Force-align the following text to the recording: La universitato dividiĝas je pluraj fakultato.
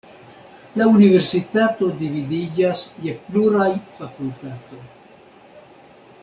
La 0.79 0.85
universitato 0.93 1.89
dividiĝas 1.99 2.81
je 3.05 3.15
pluraj 3.27 3.69
fakultato. 4.01 4.83